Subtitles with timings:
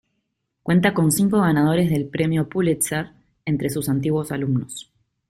[0.63, 3.11] Cuenta con cinco ganadores del Premio Pulitzer
[3.45, 4.91] entre sus antiguos alumnos.